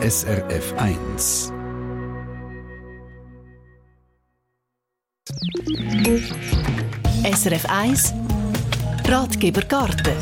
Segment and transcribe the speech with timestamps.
[0.00, 1.52] SRF 1.
[7.34, 8.14] SRF 1
[9.08, 10.14] Ratgeber Garten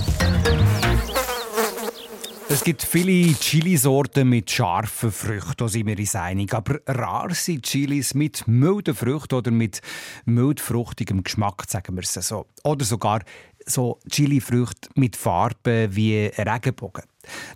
[2.48, 6.54] es gibt viele Chilisorten mit scharfen Früchten, da sind wir uns einig.
[6.54, 9.82] Aber rar sind Chilis mit milden Früchten oder mit
[10.24, 12.46] mildfruchtigem Geschmack, sagen wir es so.
[12.64, 13.20] Oder sogar
[13.66, 17.04] so Chilifrüchte mit Farben wie Regenbogen.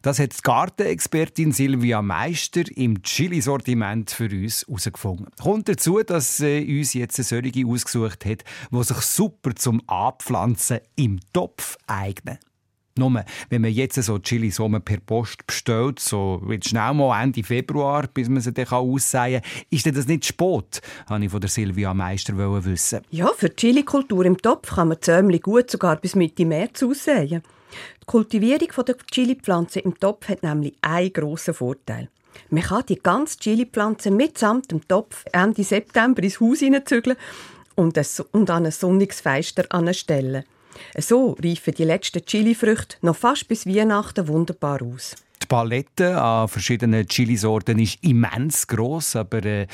[0.03, 5.29] Das hat die Gartenexpertin Silvia Meister im Chili-Sortiment für uns herausgefunden.
[5.41, 10.81] Kommt dazu, dass sie uns jetzt eine solche ausgesucht hat, die sich super zum Anpflanzen
[10.97, 12.39] im Topf eignen.
[12.99, 17.43] Nur, wenn man jetzt so Chili Sommer per Post bestellt, so wird schnell mal Ende
[17.43, 20.81] Februar, bis man sie dann aussehen kann, ist denn das nicht spät?
[21.09, 23.01] Habe ich von der Silvia Meister wissen.
[23.11, 27.43] Ja, für die Chili-Kultur im Topf kann man Zömli gut sogar bis Mitte März aussehen.
[28.03, 32.09] Die Kultivierung der Chili-Pflanze im Topf hat nämlich einen grossen Vorteil.
[32.49, 37.17] Man kann die ganze Chili-Pflanze mitsamt dem Topf Ende September ins Haus hineinzügeln
[37.77, 40.45] und, an ein sonniges Fenster anstellen.
[40.99, 45.17] So reifen die letzten Chilifrüchte noch fast bis Weihnachten wunderbar aus.
[45.43, 49.67] Die Palette an verschiedenen Chilisorten ist immens groß, aber äh,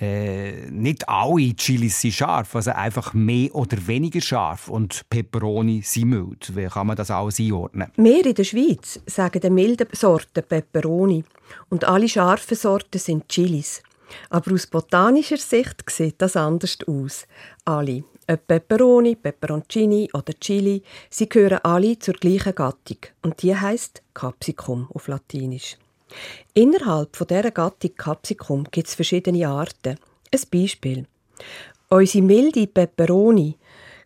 [0.00, 6.08] äh, nicht alle Chilis sind scharf, also einfach mehr oder weniger scharf und Peperoni sind
[6.08, 6.56] mild.
[6.56, 7.92] Wie kann man das alles einordnen?
[7.96, 11.22] Wir in der Schweiz sagen die milden Sorten Peperoni
[11.68, 13.82] und alle scharfen Sorten sind Chilis.
[14.28, 17.26] Aber aus botanischer Sicht sieht das anders aus.
[17.64, 24.02] Alle ob Peperoni, Peperoncini oder Chili, sie gehören alle zur gleichen Gattung und die heißt
[24.14, 25.76] Capsicum auf Latinisch.
[26.54, 29.98] Innerhalb dieser Gattung Capsicum gibt es verschiedene Arten.
[30.32, 31.06] Ein Beispiel.
[31.88, 33.56] Unsere milde Peperoni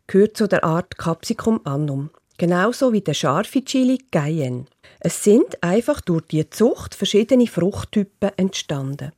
[0.07, 4.65] gehört zu der Art Capsicum annum, genauso wie der scharfe Chili Cayenne.
[5.01, 9.13] Es sind einfach durch die Zucht verschiedene Fruchttypen entstanden.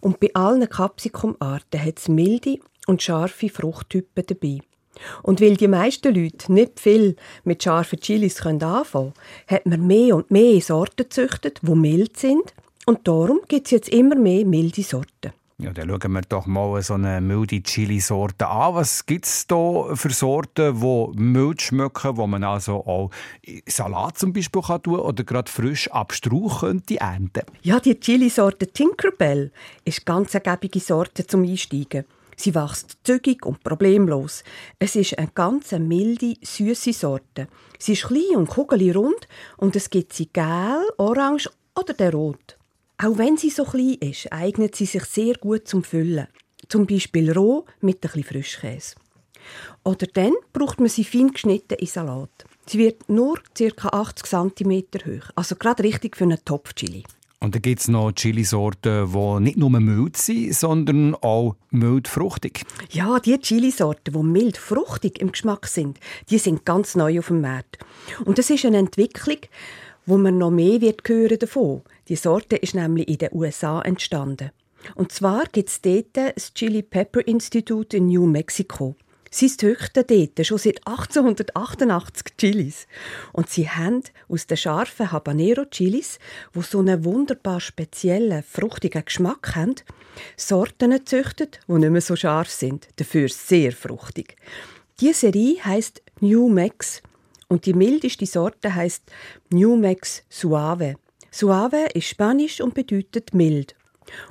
[0.00, 4.58] Und bei allen Capsicum-Arten hat es milde und scharfe Fruchttypen dabei.
[5.22, 9.12] Und weil die meisten Leute nicht viel mit scharfen Chilis anfangen können,
[9.46, 12.54] hat man mehr und mehr Sorten gezüchtet, die mild sind.
[12.86, 15.32] Und darum gibt es jetzt immer mehr milde Sorten.
[15.58, 18.74] Ja, dann schauen wir doch mal so eine milde Chili-Sorte an.
[18.74, 23.10] Was gibt es da für Sorten, die mild schmecken, die man also auch
[23.66, 27.42] Salat zum Beispiel kann tun oder gerade frisch ab Strauch könnte ernten?
[27.62, 29.52] Ja, die Chili-Sorte Tinkerbell
[29.84, 32.04] ist ganz eine gäbige Sorte zum Einsteigen.
[32.36, 34.42] Sie wächst zügig und problemlos.
[34.80, 37.46] Es ist eine ganz milde, süße Sorte.
[37.78, 42.53] Sie ist klein und kugelrund und es gibt sie gel, orange oder der rot.
[42.98, 46.28] Auch wenn sie so klein ist, eignet sie sich sehr gut zum Füllen.
[46.68, 48.94] Zum Beispiel roh mit ein bisschen Frischkäse.
[49.82, 52.30] Oder dann braucht man sie fein geschnitten in Salat.
[52.66, 53.88] Sie wird nur ca.
[53.88, 57.04] 80 cm hoch, also gerade richtig für einen Topfchili.
[57.40, 62.62] Und dann gibt es noch Chilisorten, die nicht nur mild sind, sondern auch mild fruchtig.
[62.90, 66.00] Ja, die Chilisorten, die mild fruchtig im Geschmack sind,
[66.30, 67.76] die sind ganz neu auf dem Markt.
[68.24, 69.40] Und das ist eine Entwicklung,
[70.06, 71.82] wo man noch mehr wird hören davon.
[72.08, 74.50] Die Sorte ist nämlich in den USA entstanden.
[74.94, 78.94] Und zwar gibt es dort das Chili Pepper Institute in New Mexico.
[79.30, 82.86] Sie züchten dort schon seit 1888 Chilis.
[83.32, 86.20] Und sie haben aus den scharfen Habanero-Chilis,
[86.52, 89.74] wo so einen wunderbar speziellen, fruchtigen Geschmack haben,
[90.36, 94.36] Sorten gezüchtet, die nicht mehr so scharf sind, dafür sehr fruchtig.
[95.00, 97.02] Die Serie heißt New Mex
[97.48, 99.02] und die mildeste Sorte heißt
[99.50, 100.94] New Mex Suave.
[101.36, 103.74] Suave ist Spanisch und bedeutet mild.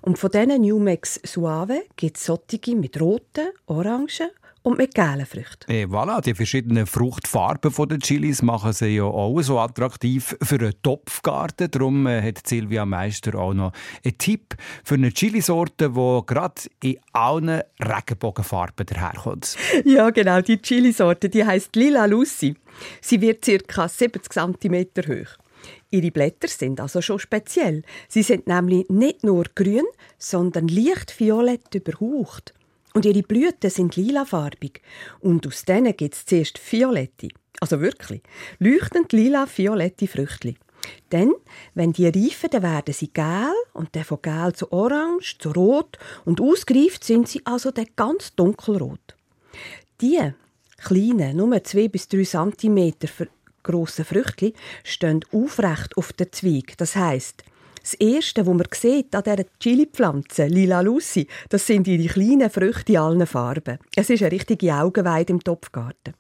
[0.04, 4.30] Und von diesen New Mex Suave gibt es solche mit roten, orangen
[4.62, 5.70] und mit gelben Früchten.
[5.70, 10.82] Et voilà, die verschiedenen Fruchtfarben der Chilis machen sie ja auch so attraktiv für einen
[10.82, 11.70] Topfgarten.
[11.70, 13.74] Darum äh, hat Silvia Meister auch noch
[14.06, 19.58] einen Tipp für eine Chilisorte, die gerade in allen Regenbogenfarben daherkommt.
[19.84, 22.56] Ja, genau, die Chilisorte, die heißt Lila Lucy.
[23.02, 23.90] Sie wird ca.
[23.90, 25.43] 70 cm hoch.
[25.90, 27.84] Ihre Blätter sind also schon speziell.
[28.08, 29.86] Sie sind nämlich nicht nur grün,
[30.18, 32.54] sondern leicht violett überhaucht.
[32.94, 34.82] Und ihre Blüten sind lilafarbig.
[35.20, 37.30] Und aus denen gibt es zuerst violette,
[37.60, 38.22] also wirklich,
[38.60, 40.56] leuchtend lila-violette Früchte.
[41.10, 41.32] Dann,
[41.74, 45.98] wenn die reifen, dann werden sie gel und dann von gel zu orange, zu rot
[46.26, 49.16] und ausgereift sind sie also dann ganz dunkelrot.
[50.02, 50.20] Die
[50.78, 52.94] kleinen, nur 2 bis 3 cm
[53.64, 56.78] grossen Früchtli stehen aufrecht auf der Zweig.
[56.78, 57.44] Das heißt,
[57.82, 62.94] das Erste, was man sieht an dieser Chili-Pflanze, Lila Lucy, das sind ihre kleinen Früchte
[62.94, 63.78] in allen Farben.
[63.96, 66.14] Es ist eine richtige Augenweide im Topfgarten.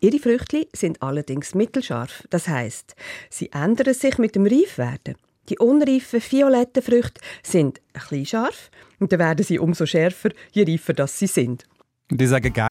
[0.00, 2.24] Ihre Früchte sind allerdings mittelscharf.
[2.30, 2.94] Das heißt,
[3.28, 5.16] sie ändern sich mit dem Reifwerden.
[5.48, 10.64] Die unreifen violetten Früchte sind ein bisschen scharf und dann werden sie umso schärfer, je
[10.64, 11.64] reifer sie sind.
[12.10, 12.70] Ich sage gerne.